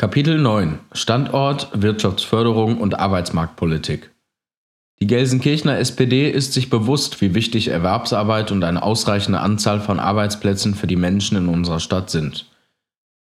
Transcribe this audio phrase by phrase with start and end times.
[0.00, 4.12] Kapitel 9 Standort, Wirtschaftsförderung und Arbeitsmarktpolitik
[5.00, 10.76] Die Gelsenkirchener SPD ist sich bewusst, wie wichtig Erwerbsarbeit und eine ausreichende Anzahl von Arbeitsplätzen
[10.76, 12.46] für die Menschen in unserer Stadt sind.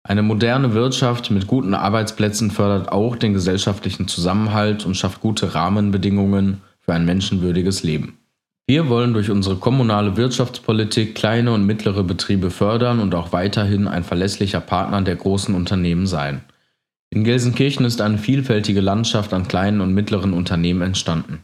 [0.02, 6.60] Eine moderne Wirtschaft mit guten Arbeitsplätzen fördert auch den gesellschaftlichen Zusammenhalt und schafft gute Rahmenbedingungen
[6.80, 8.18] für ein menschenwürdiges Leben.
[8.66, 14.04] Wir wollen durch unsere kommunale Wirtschaftspolitik kleine und mittlere Betriebe fördern und auch weiterhin ein
[14.04, 16.42] verlässlicher Partner der großen Unternehmen sein.
[17.16, 21.38] In Gelsenkirchen ist eine vielfältige Landschaft an kleinen und mittleren Unternehmen entstanden.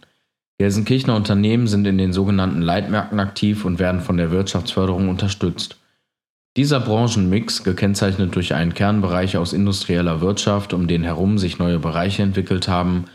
[0.59, 5.79] Gelsenkirchener Unternehmen sind in den sogenannten Leitmärkten aktiv und werden von der Wirtschaftsförderung unterstützt.
[6.59, 12.23] Dieser Branchenmix, gekennzeichnet durch einen Kernbereich aus industrieller Wirtschaft, um den herum sich neue Bereiche
[12.23, 13.07] entwickelt haben,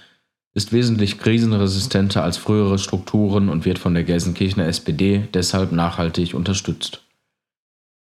[0.55, 7.07] ist wesentlich krisenresistenter als frühere Strukturen und wird von der Gelsenkirchener SPD deshalb nachhaltig unterstützt.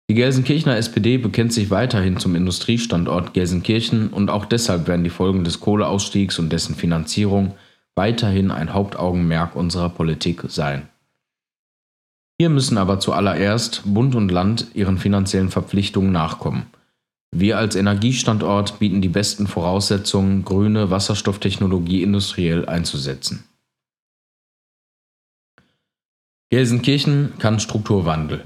[0.08, 5.42] Die Gelsenkirchener SPD bekennt sich weiterhin zum Industriestandort Gelsenkirchen und auch deshalb werden die Folgen
[5.42, 7.54] des Kohleausstiegs und dessen Finanzierung
[7.96, 10.88] weiterhin ein Hauptaugenmerk unserer Politik sein.
[12.38, 16.66] Hier müssen aber zuallererst Bund und Land ihren finanziellen Verpflichtungen nachkommen.
[17.34, 23.44] Wir als Energiestandort bieten die besten Voraussetzungen, grüne Wasserstofftechnologie industriell einzusetzen.
[26.50, 28.44] Gelsenkirchen kann Strukturwandel.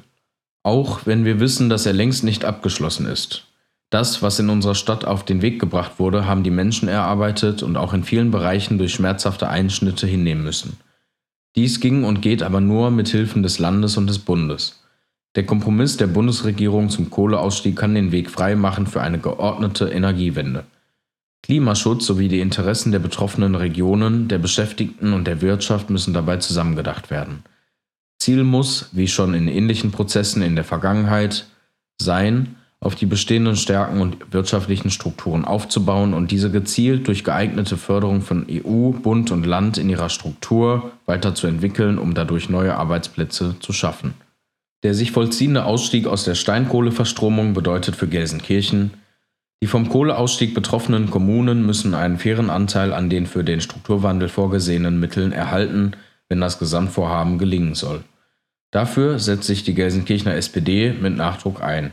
[0.63, 3.47] Auch wenn wir wissen, dass er längst nicht abgeschlossen ist.
[3.89, 7.77] Das, was in unserer Stadt auf den Weg gebracht wurde, haben die Menschen erarbeitet und
[7.77, 10.77] auch in vielen Bereichen durch schmerzhafte Einschnitte hinnehmen müssen.
[11.57, 14.85] Dies ging und geht aber nur mit Hilfen des Landes und des Bundes.
[15.35, 20.65] Der Kompromiss der Bundesregierung zum Kohleausstieg kann den Weg frei machen für eine geordnete Energiewende.
[21.43, 27.11] Klimaschutz sowie die Interessen der betroffenen Regionen, der Beschäftigten und der Wirtschaft müssen dabei zusammengedacht
[27.11, 27.43] werden.
[28.21, 31.47] Ziel muss, wie schon in ähnlichen Prozessen in der Vergangenheit,
[32.01, 38.23] sein, auf die bestehenden Stärken und wirtschaftlichen Strukturen aufzubauen und diese gezielt durch geeignete Förderung
[38.23, 44.15] von EU, Bund und Land in ihrer Struktur weiterzuentwickeln, um dadurch neue Arbeitsplätze zu schaffen.
[44.83, 48.93] Der sich vollziehende Ausstieg aus der Steinkohleverstromung bedeutet für Gelsenkirchen,
[49.63, 54.99] die vom Kohleausstieg betroffenen Kommunen müssen einen fairen Anteil an den für den Strukturwandel vorgesehenen
[54.99, 55.93] Mitteln erhalten,
[56.31, 58.05] wenn das Gesamtvorhaben gelingen soll.
[58.71, 61.93] Dafür setzt sich die Gelsenkirchener SPD mit Nachdruck ein.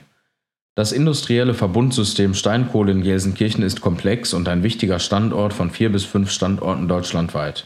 [0.76, 6.04] Das industrielle Verbundsystem Steinkohle in Gelsenkirchen ist komplex und ein wichtiger Standort von vier bis
[6.04, 7.66] fünf Standorten deutschlandweit.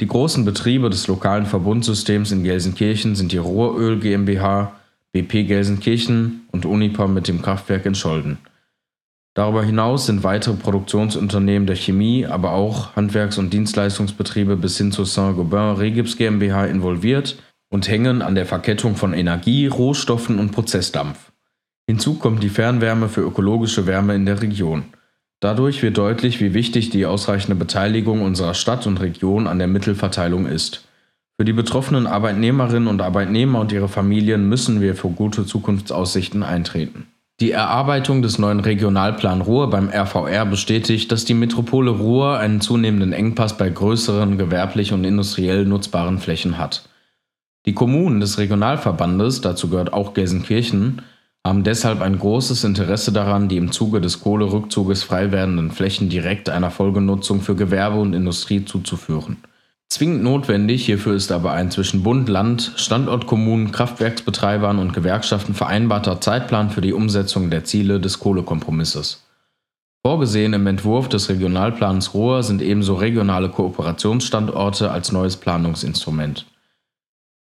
[0.00, 4.72] Die großen Betriebe des lokalen Verbundsystems in Gelsenkirchen sind die Ruhröl GmbH,
[5.10, 8.38] BP Gelsenkirchen und Unipa mit dem Kraftwerk in Scholden.
[9.34, 15.04] Darüber hinaus sind weitere Produktionsunternehmen der Chemie, aber auch Handwerks- und Dienstleistungsbetriebe bis hin zu
[15.04, 17.36] Saint-Gobain Regips GmbH involviert
[17.72, 21.32] und hängen an der Verkettung von Energie, Rohstoffen und Prozessdampf.
[21.88, 24.84] Hinzu kommt die Fernwärme für ökologische Wärme in der Region.
[25.40, 30.46] Dadurch wird deutlich, wie wichtig die ausreichende Beteiligung unserer Stadt und Region an der Mittelverteilung
[30.46, 30.86] ist.
[31.38, 37.06] Für die betroffenen Arbeitnehmerinnen und Arbeitnehmer und ihre Familien müssen wir für gute Zukunftsaussichten eintreten.
[37.40, 43.14] Die Erarbeitung des neuen Regionalplan Ruhr beim RVR bestätigt, dass die Metropole Ruhr einen zunehmenden
[43.14, 46.84] Engpass bei größeren gewerblich und industriell nutzbaren Flächen hat.
[47.64, 51.02] Die Kommunen des Regionalverbandes, dazu gehört auch Gelsenkirchen,
[51.44, 56.48] haben deshalb ein großes Interesse daran, die im Zuge des Kohlerückzuges frei werdenden Flächen direkt
[56.48, 59.38] einer Folgenutzung für Gewerbe und Industrie zuzuführen.
[59.88, 66.70] Zwingend notwendig hierfür ist aber ein zwischen Bund, Land, Standortkommunen, Kraftwerksbetreibern und Gewerkschaften vereinbarter Zeitplan
[66.70, 69.22] für die Umsetzung der Ziele des Kohlekompromisses.
[70.04, 76.46] Vorgesehen im Entwurf des Regionalplans Ruhr sind ebenso regionale Kooperationsstandorte als neues Planungsinstrument.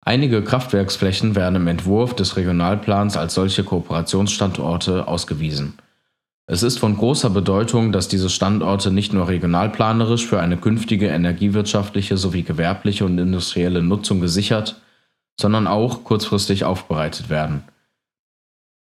[0.09, 5.79] Einige Kraftwerksflächen werden im Entwurf des Regionalplans als solche Kooperationsstandorte ausgewiesen.
[6.47, 12.17] Es ist von großer Bedeutung, dass diese Standorte nicht nur regionalplanerisch für eine künftige energiewirtschaftliche
[12.17, 14.81] sowie gewerbliche und industrielle Nutzung gesichert,
[15.41, 17.65] sondern auch kurzfristig aufbereitet werden.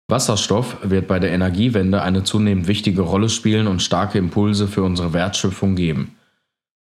[0.10, 5.12] Wasserstoff wird bei der Energiewende eine zunehmend wichtige Rolle spielen und starke Impulse für unsere
[5.14, 6.19] Wertschöpfung geben.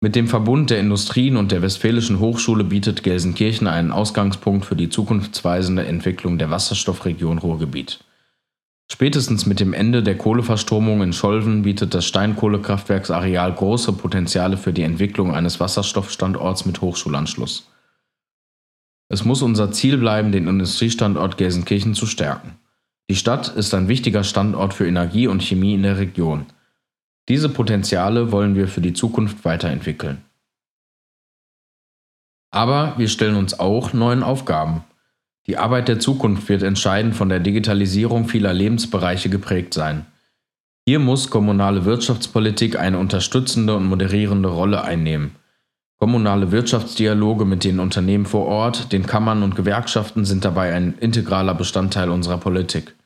[0.02, 4.88] Mit dem Verbund der Industrien und der Westfälischen Hochschule bietet Gelsenkirchen einen Ausgangspunkt für die
[4.88, 8.02] zukunftsweisende Entwicklung der Wasserstoffregion Ruhrgebiet.
[8.91, 14.85] Spätestens mit dem Ende der Kohleverstromung in Scholven bietet das Steinkohlekraftwerksareal große Potenziale für die
[14.85, 17.69] Entwicklung eines Wasserstoffstandorts mit Hochschulanschluss.
[19.11, 22.56] Es muss unser Ziel bleiben, den Industriestandort Gelsenkirchen zu stärken.
[23.11, 26.47] Die Stadt ist ein wichtiger Standort für Energie und Chemie in der Region.
[27.31, 30.25] Diese Potenziale wollen wir für die Zukunft weiterentwickeln.
[32.50, 34.82] Aber wir stellen uns auch neuen Aufgaben.
[35.47, 40.06] Die Arbeit der Zukunft wird entscheidend von der Digitalisierung vieler Lebensbereiche geprägt sein.
[40.85, 45.37] Hier muss kommunale Wirtschaftspolitik eine unterstützende und moderierende Rolle einnehmen.
[46.00, 51.55] Kommunale Wirtschaftsdialoge mit den Unternehmen vor Ort, den Kammern und Gewerkschaften sind dabei ein integraler
[51.55, 52.97] Bestandteil unserer Politik.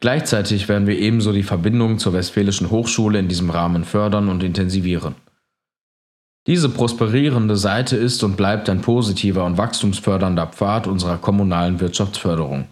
[0.00, 5.16] Gleichzeitig werden wir ebenso die Verbindung zur Westfälischen Hochschule in diesem Rahmen fördern und intensivieren.
[6.46, 12.68] Diese prosperierende Seite ist und bleibt ein positiver und wachstumsfördernder Pfad unserer kommunalen Wirtschaftsförderung.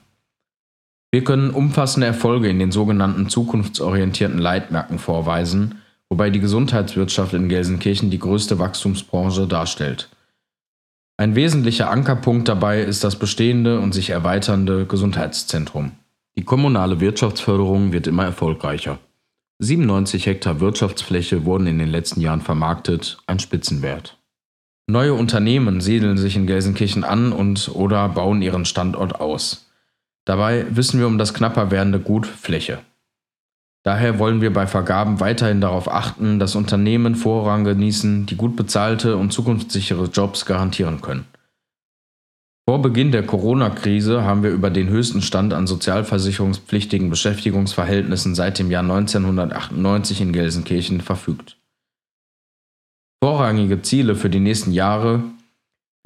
[1.13, 8.11] Wir können umfassende Erfolge in den sogenannten zukunftsorientierten Leitmärkten vorweisen, wobei die Gesundheitswirtschaft in Gelsenkirchen
[8.11, 10.09] die größte Wachstumsbranche darstellt.
[11.19, 15.93] Ein wesentlicher Ankerpunkt dabei ist das bestehende und sich erweiternde Gesundheitszentrum.
[16.39, 18.99] Die kommunale Wirtschaftsförderung wird immer erfolgreicher.
[19.59, 24.19] 97 Hektar Wirtschaftsfläche wurden in den letzten Jahren vermarktet, ein Spitzenwert.
[24.87, 29.71] Neue Unternehmen siedeln sich in Gelsenkirchen an und oder bauen ihren Standort aus.
[30.27, 32.81] Dabei wissen wir um das knapper werdende Gut Fläche.
[33.83, 39.17] Daher wollen wir bei Vergaben weiterhin darauf achten, dass Unternehmen Vorrang genießen, die gut bezahlte
[39.17, 41.25] und zukunftssichere Jobs garantieren können.
[42.69, 48.71] Vor Beginn der Corona-Krise haben wir über den höchsten Stand an sozialversicherungspflichtigen Beschäftigungsverhältnissen seit dem
[48.71, 51.59] Jahr 1998 in Gelsenkirchen verfügt.
[53.23, 55.23] Vorrangige Ziele für die nächsten Jahre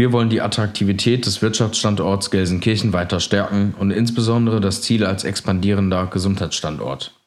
[0.01, 6.07] wir wollen die Attraktivität des Wirtschaftsstandorts Gelsenkirchen weiter stärken und insbesondere das Ziel als expandierender
[6.07, 7.21] Gesundheitsstandort.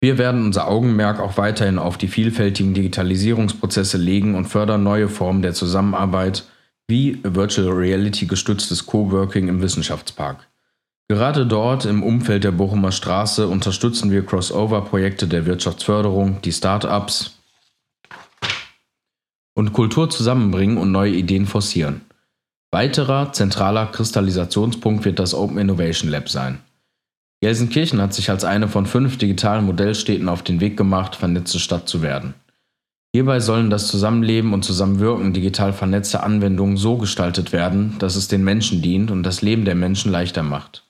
[0.00, 5.42] Wir werden unser Augenmerk auch weiterhin auf die vielfältigen Digitalisierungsprozesse legen und fördern neue Formen
[5.42, 6.44] der Zusammenarbeit
[6.88, 10.48] wie Virtual Reality gestütztes Coworking im Wissenschaftspark.
[11.08, 17.38] Gerade dort im Umfeld der Bochumer Straße unterstützen wir Crossover-Projekte der Wirtschaftsförderung, die Start-ups,
[19.54, 22.02] und Kultur zusammenbringen und neue Ideen forcieren.
[22.70, 26.58] Weiterer zentraler Kristallisationspunkt wird das Open Innovation Lab sein.
[27.40, 31.88] Gelsenkirchen hat sich als eine von fünf digitalen Modellstädten auf den Weg gemacht, vernetzte Stadt
[31.88, 32.34] zu werden.
[33.16, 38.44] Hierbei sollen das Zusammenleben und Zusammenwirken digital vernetzter Anwendungen so gestaltet werden, dass es den
[38.44, 40.84] Menschen dient und das Leben der Menschen leichter macht.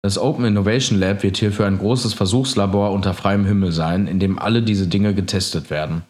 [0.00, 4.38] Das Open Innovation Lab wird hierfür ein großes Versuchslabor unter freiem Himmel sein, in dem
[4.38, 6.04] alle diese Dinge getestet werden.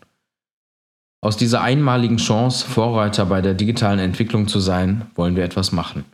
[1.20, 6.05] Aus dieser einmaligen Chance, Vorreiter bei der digitalen Entwicklung zu sein, wollen wir etwas machen.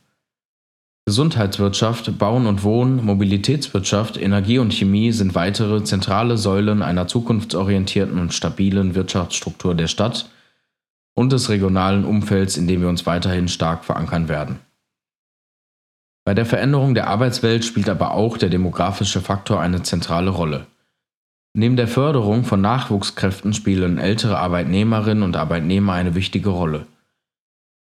[1.13, 8.33] Gesundheitswirtschaft, Bauen und Wohnen, Mobilitätswirtschaft, Energie und Chemie sind weitere zentrale Säulen einer zukunftsorientierten und
[8.33, 10.31] stabilen Wirtschaftsstruktur der Stadt
[11.13, 14.61] und des regionalen Umfelds, in dem wir uns weiterhin stark verankern werden.
[16.25, 20.67] Bei der Veränderung der Arbeitswelt spielt aber auch der demografische Faktor eine zentrale Rolle.
[21.53, 26.87] Neben der Förderung von Nachwuchskräften spielen ältere Arbeitnehmerinnen und Arbeitnehmer eine wichtige Rolle.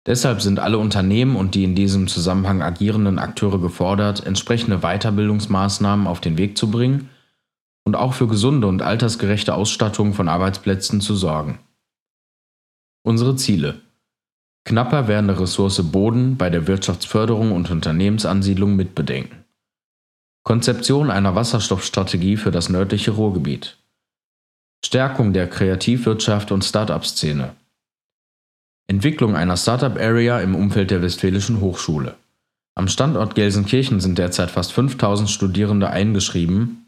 [0.06, 6.20] Deshalb sind alle Unternehmen und die in diesem Zusammenhang agierenden Akteure gefordert, entsprechende Weiterbildungsmaßnahmen auf
[6.20, 7.11] den Weg zu bringen
[7.85, 11.58] und auch für gesunde und altersgerechte Ausstattung von Arbeitsplätzen zu sorgen.
[13.05, 13.81] Unsere Ziele
[14.64, 19.44] Knapper werdende Ressource Boden bei der Wirtschaftsförderung und Unternehmensansiedlung mitbedenken.
[20.43, 23.79] Konzeption einer Wasserstoffstrategie für das nördliche Ruhrgebiet.
[24.85, 27.55] Stärkung der Kreativwirtschaft und Start-up-Szene.
[28.88, 32.15] Entwicklung einer Startup-Area im Umfeld der Westfälischen Hochschule.
[32.77, 36.87] Am Standort Gelsenkirchen sind derzeit fast 5000 Studierende eingeschrieben,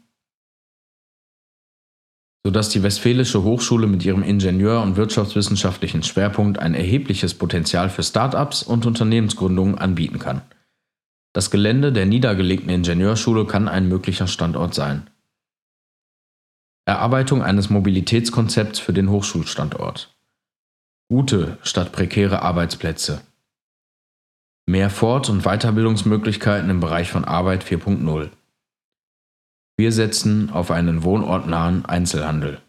[2.45, 8.63] sodass die Westfälische Hochschule mit ihrem Ingenieur- und wirtschaftswissenschaftlichen Schwerpunkt ein erhebliches Potenzial für Start-ups
[8.63, 10.41] und Unternehmensgründungen anbieten kann.
[11.33, 15.09] Das Gelände der niedergelegten Ingenieurschule kann ein möglicher Standort sein.
[16.85, 20.15] Erarbeitung eines Mobilitätskonzepts für den Hochschulstandort.
[21.11, 23.21] Gute statt prekäre Arbeitsplätze.
[24.67, 28.29] Mehr Fort- und Weiterbildungsmöglichkeiten im Bereich von Arbeit 4.0.
[29.75, 32.61] Wir setzen auf einen wohnortnahen Einzelhandel.